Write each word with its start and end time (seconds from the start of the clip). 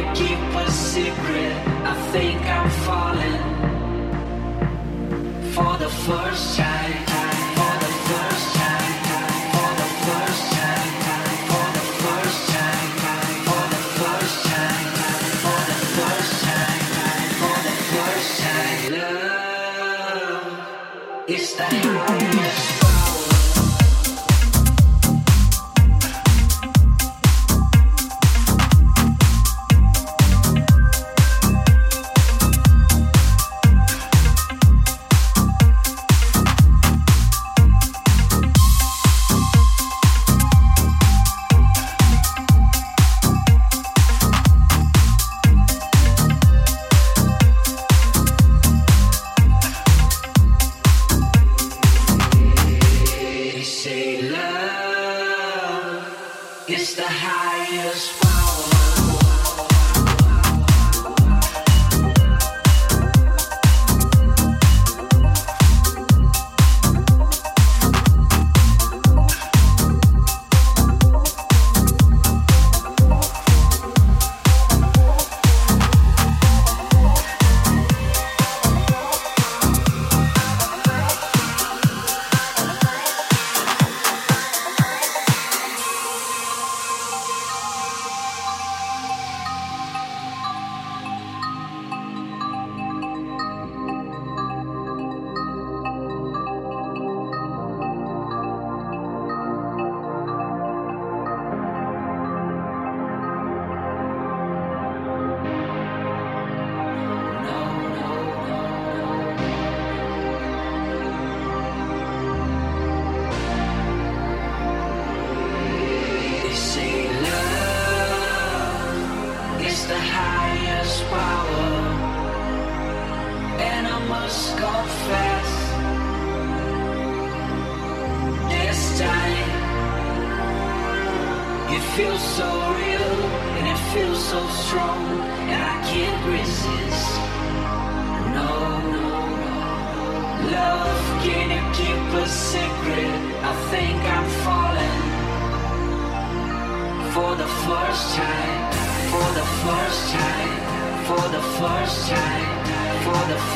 you 0.00 0.06
keep 0.14 0.38
a 0.38 0.70
secret. 0.70 1.52
I 1.84 1.94
think 2.12 2.40
I'm 2.56 2.70
falling 2.86 3.42
for 5.52 5.76
the 5.78 5.90
first 5.90 6.56
time. 6.56 7.19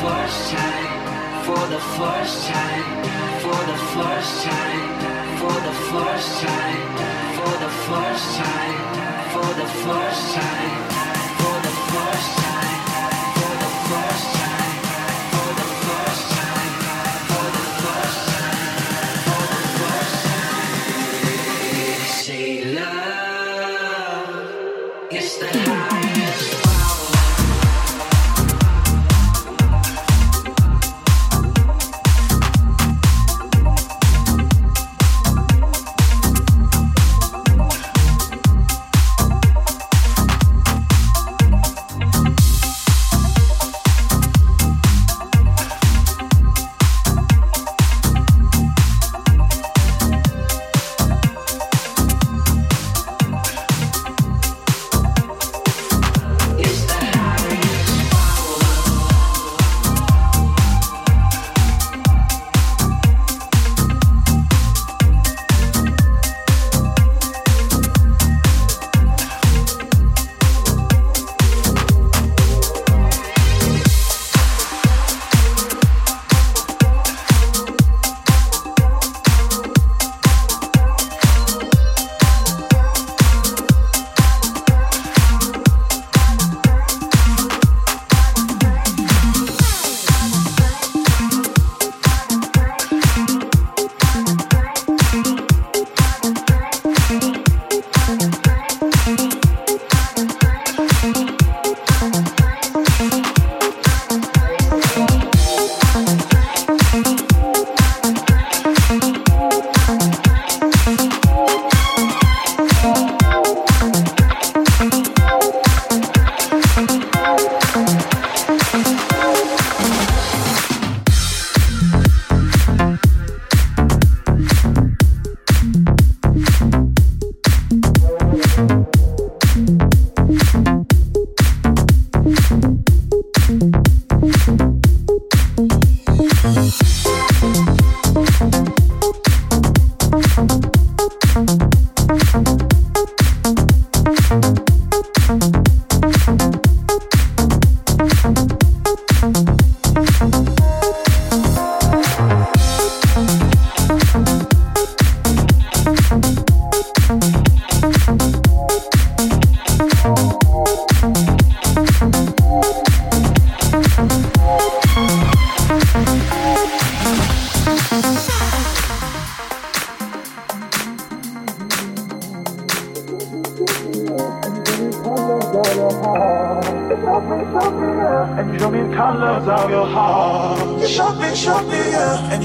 first 0.01 0.51
time, 0.51 1.43
for 1.45 1.67
the 1.67 1.79
first 1.97 2.47
time, 2.47 3.03
for 3.43 3.59
the 3.71 3.79
first 3.93 4.43
time, 4.43 5.37
for 5.39 5.55
the 5.67 5.75
first 5.91 6.41
time, 6.41 6.81
for 7.37 7.53
the 7.63 7.69
first 7.87 8.37
time. 8.37 8.44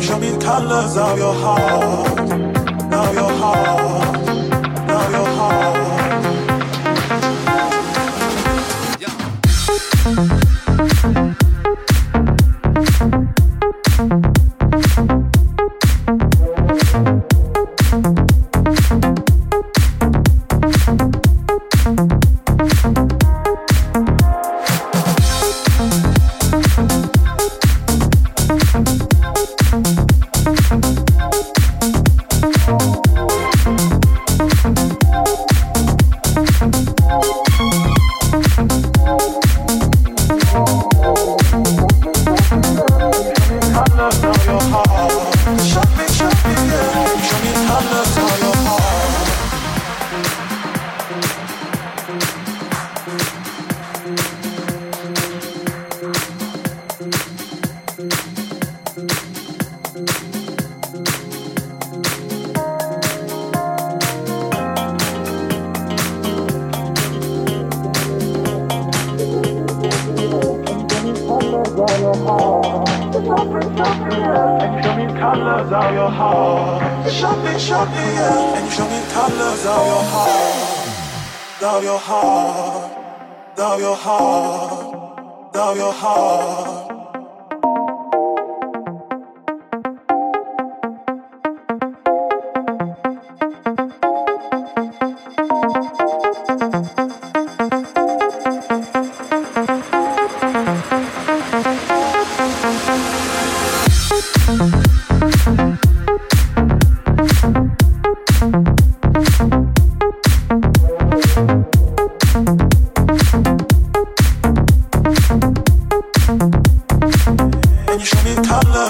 You 0.00 0.06
show 0.06 0.18
me 0.18 0.30
the 0.30 0.38
colors 0.38 0.96
of 0.96 1.18
your 1.18 1.34
heart, 1.34 2.20
of 2.20 3.14
your 3.14 3.32
heart, 3.32 4.16
of 4.88 5.10
your 5.12 5.26
heart. 5.36 5.76
Yeah. 11.04 11.49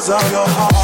because 0.01 0.25
of 0.25 0.33
your 0.33 0.47
heart. 0.49 0.80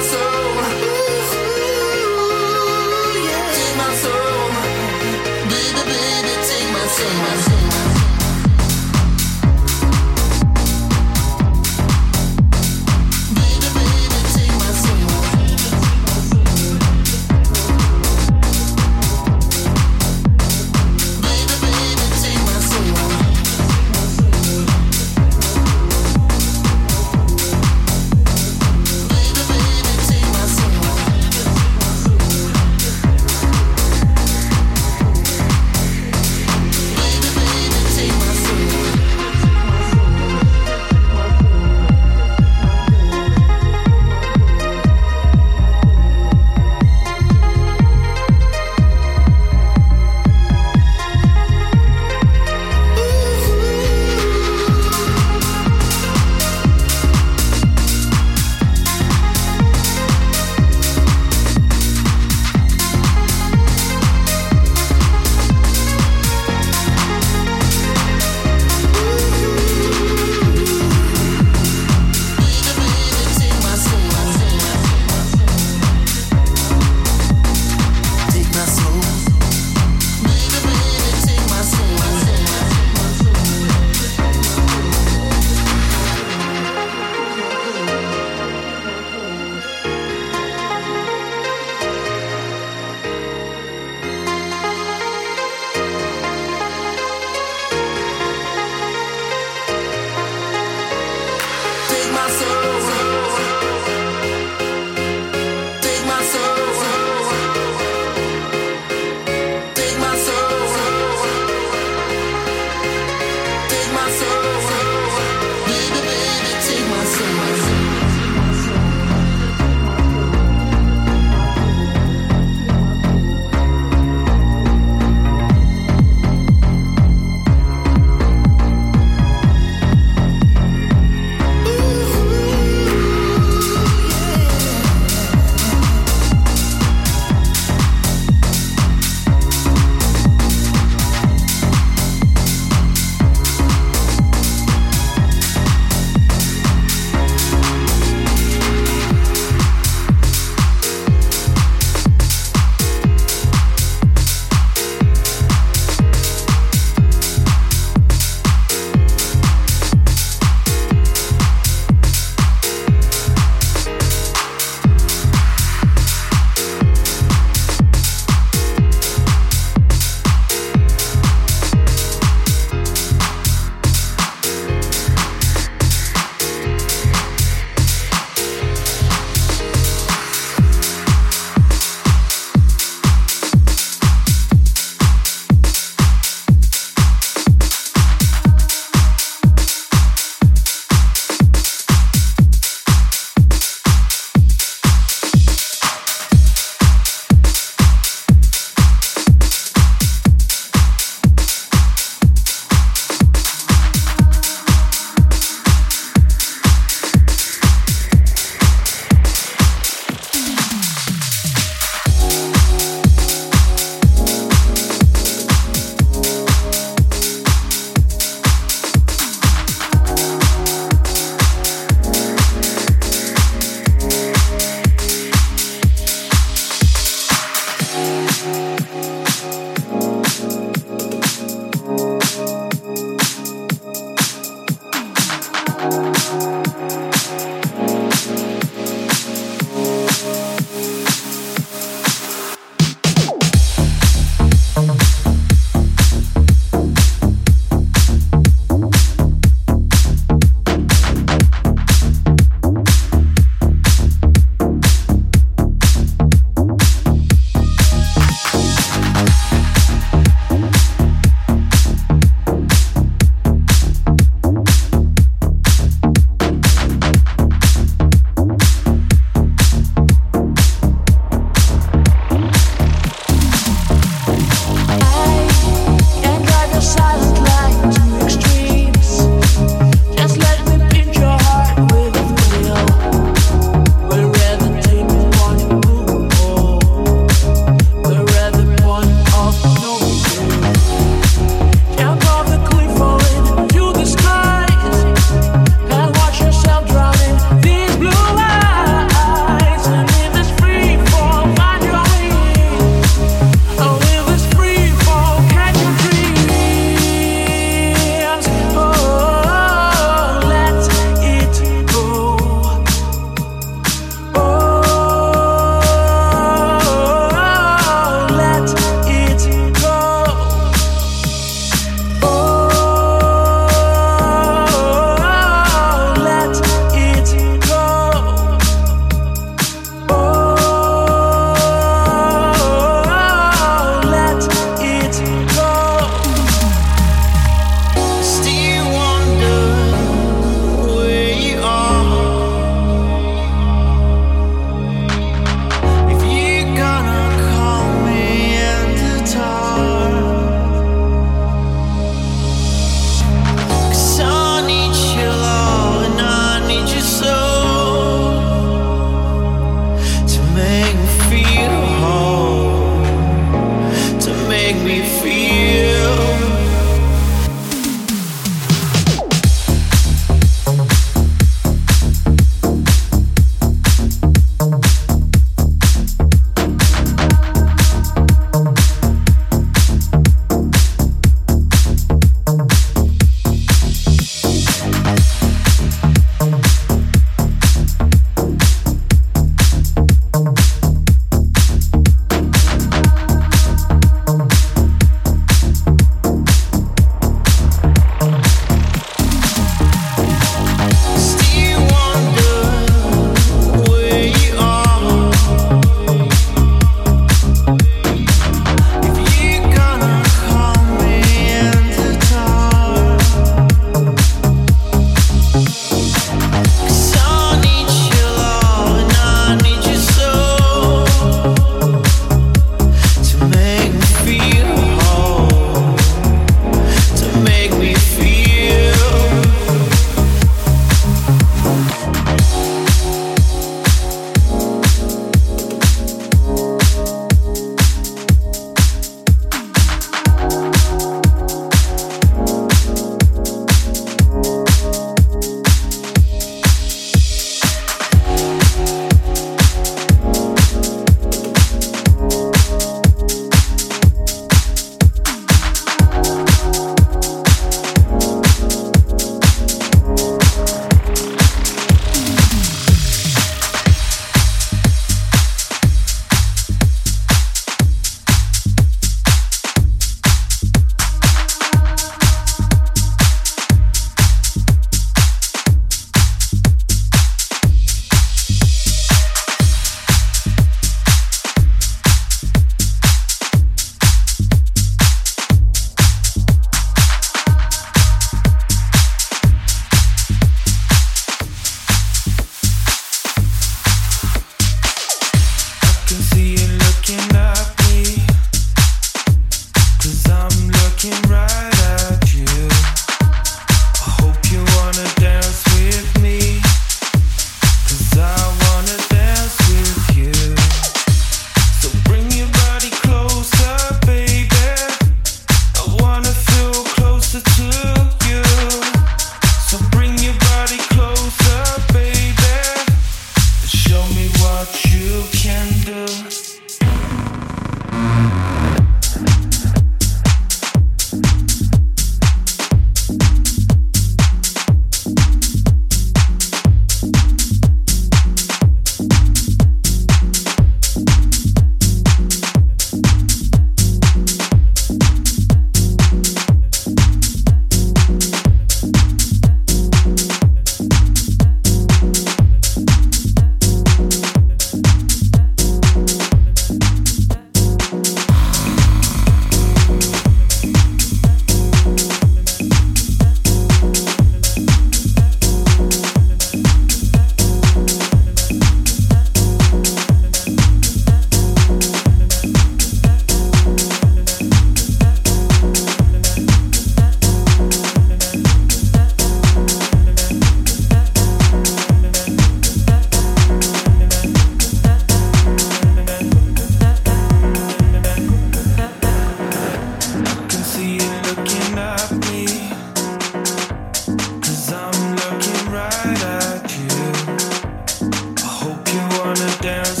dance. 599.61 600.00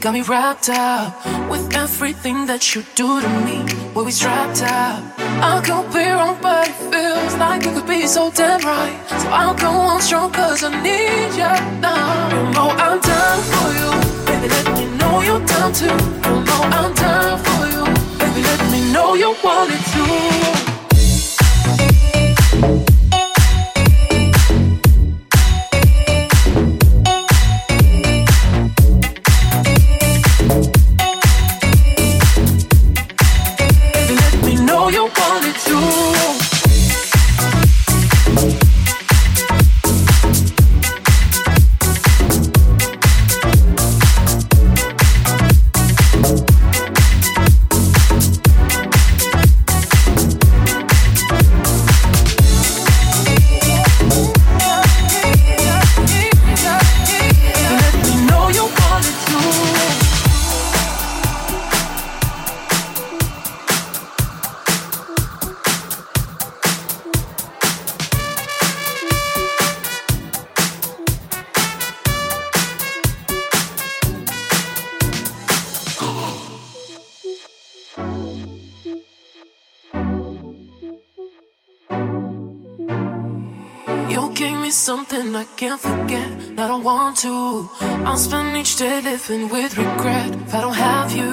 Got 0.00 0.12
me 0.12 0.20
wrapped 0.20 0.68
up 0.68 1.24
with 1.48 1.74
everything 1.74 2.44
that 2.46 2.74
you 2.74 2.82
do 2.94 3.22
to 3.22 3.28
me. 3.46 3.58
When 3.94 4.04
we 4.04 4.12
strapped 4.12 4.62
up, 4.62 5.02
I 5.18 5.62
could 5.64 5.90
be 5.94 6.04
wrong, 6.10 6.36
but 6.42 6.68
it 6.68 6.74
feels 6.92 7.34
like 7.36 7.64
it 7.64 7.74
could 7.74 7.86
be 7.86 8.06
so 8.06 8.30
damn 8.30 8.60
right. 8.60 8.94
So 9.08 9.28
I'll 9.30 9.54
go 9.54 9.70
on 9.70 10.02
strong, 10.02 10.30
cause 10.32 10.62
I 10.62 10.70
need 10.82 11.32
you 11.32 11.54
now. 11.80 12.28
You 12.28 12.42
know 12.52 12.68
I'm 12.84 13.00
down 13.00 13.38
for 13.52 13.68
you. 13.80 13.90
Baby, 14.26 14.48
let 14.48 14.66
me 14.76 14.98
know 14.98 15.22
you're 15.22 15.46
down 15.46 15.72
too. 15.72 15.86
You 15.86 16.44
know 16.44 16.60
I'm 16.78 16.92
down 16.94 17.38
for 17.38 17.66
you. 17.74 17.84
Baby, 18.18 18.42
let 18.42 18.70
me 18.70 18.92
know 18.92 19.14
you 19.14 19.34
want 19.42 19.70
it 19.72 19.82
too. 19.92 20.63
Something 85.14 85.36
I 85.36 85.44
can't 85.56 85.80
forget. 85.80 86.28
I 86.58 86.66
don't 86.68 86.82
want 86.82 87.16
to. 87.18 87.68
I'll 88.06 88.16
spend 88.16 88.56
each 88.56 88.76
day 88.76 89.00
living 89.00 89.48
with 89.48 89.76
regret 89.78 90.30
if 90.34 90.54
I 90.54 90.60
don't 90.60 90.74
have 90.90 91.10
you. 91.12 91.32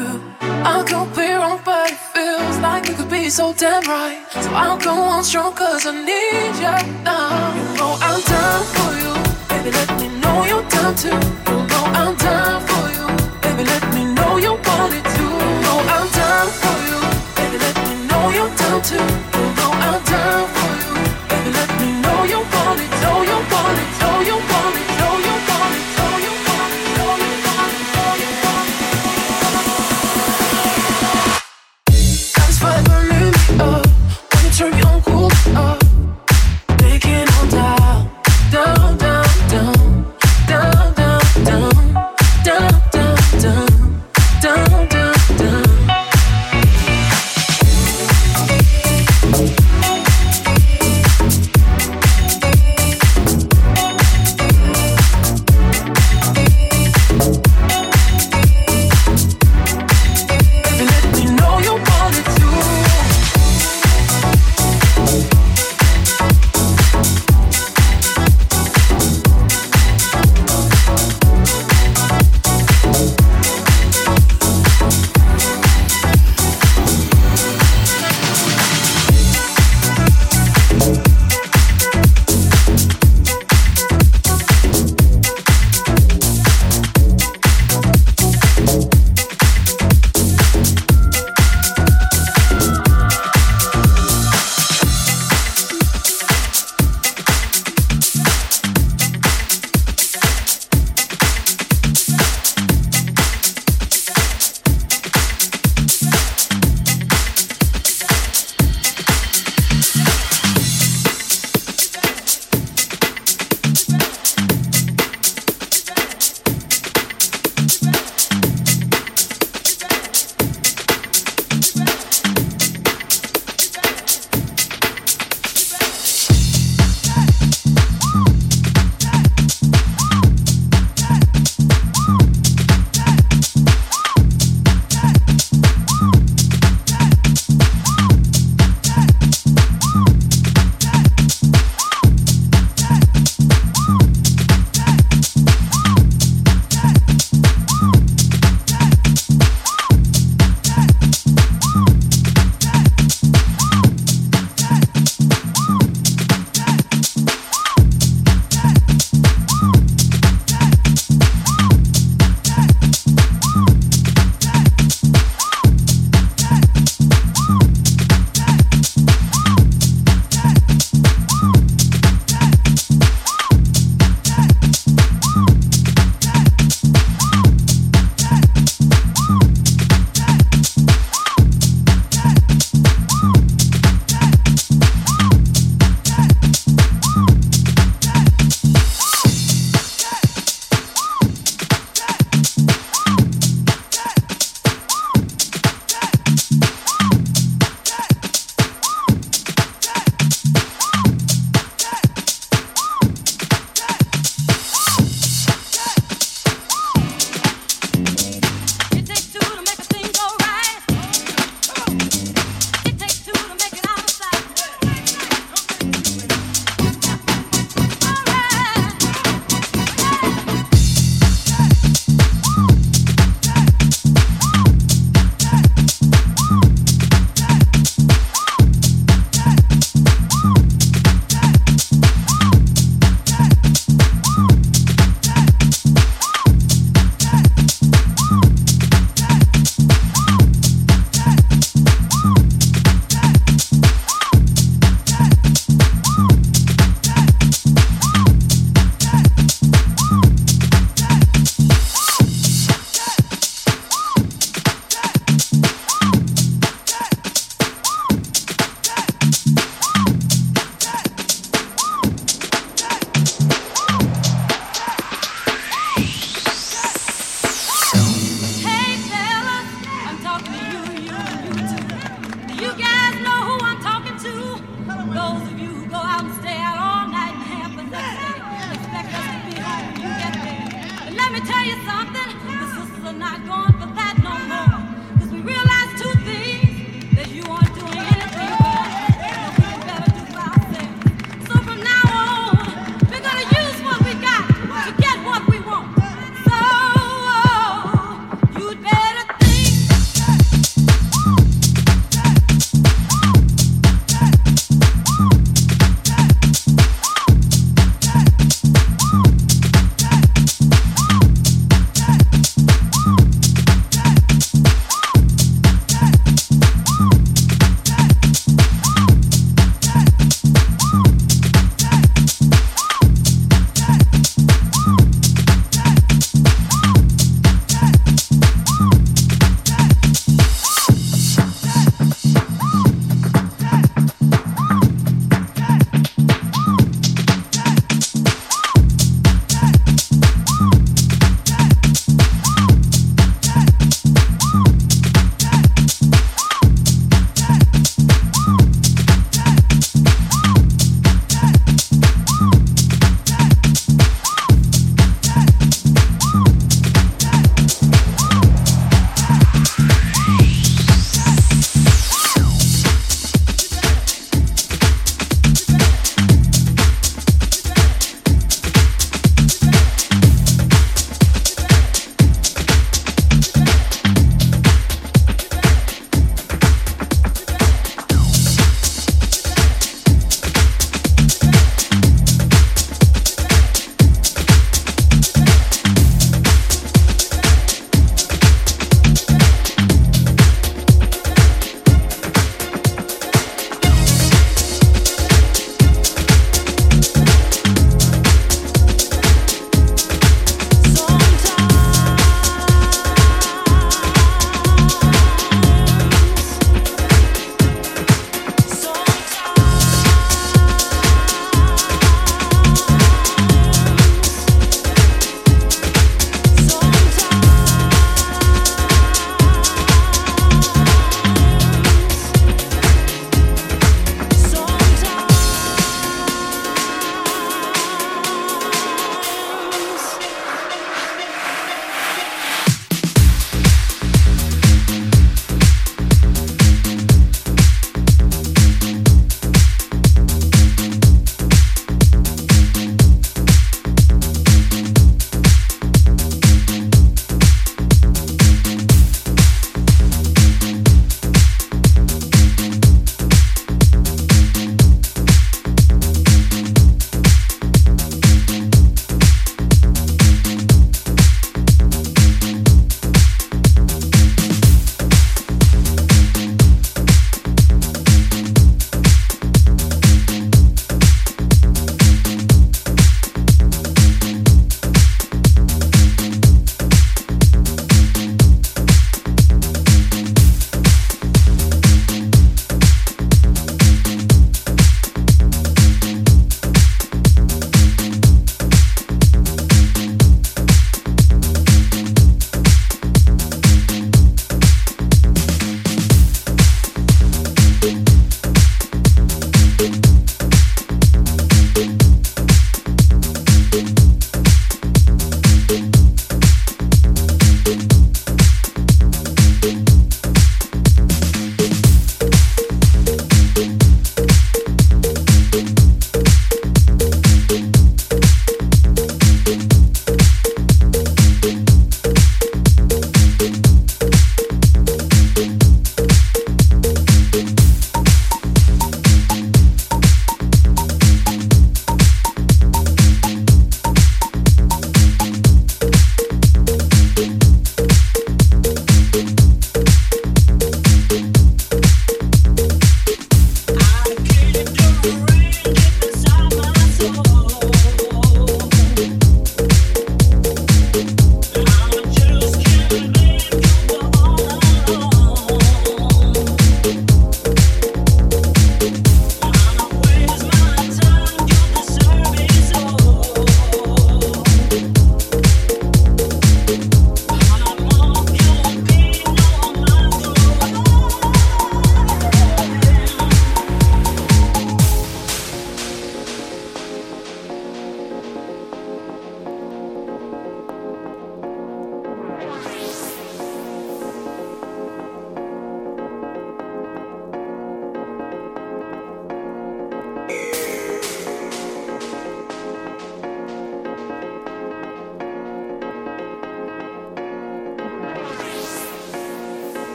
I'll 0.70 0.86
go 0.86 1.00
be 1.16 1.28
wrong, 1.34 1.60
but 1.66 1.90
it 1.92 1.98
feels 2.14 2.58
like 2.60 2.88
you 2.88 2.94
could 2.94 3.10
be 3.10 3.30
so 3.30 3.54
damn 3.54 3.84
right. 3.84 4.20
So 4.44 4.50
I'll 4.64 4.78
go 4.78 4.94
on 4.94 5.24
strong, 5.24 5.54
cause 5.54 5.86
I 5.88 5.94
need 6.10 6.54
you 6.64 6.78
now. 7.04 7.56
You 7.58 7.66
know 7.78 7.92
I'm 8.08 8.22
down 8.34 8.62
for 8.76 8.92
you. 9.04 9.14
Baby, 9.50 9.70
let 9.78 9.90
me 10.00 10.08
know 10.22 10.38
you're 10.50 10.68
down 10.76 10.94
too. 11.04 11.20
You 11.50 11.58
know 11.72 11.84
I'm 12.02 12.14
down 12.28 12.60
for 12.70 12.86
you. 12.98 13.06
Baby, 13.44 13.64
let 13.72 13.84
me 13.96 14.04
know 14.18 14.32
you 14.46 14.54
want 14.68 14.94
it 15.00 15.06
too. 15.16 15.34
You 15.46 15.54
know 15.66 15.78
I'm 15.96 16.08
down 16.20 16.48
for 16.62 16.78
you. 16.90 17.00
Baby, 17.38 17.58
let 17.66 17.76
me 17.86 17.94
know 18.10 18.24
you're 18.38 18.54
down 18.62 18.82
too. 18.90 19.61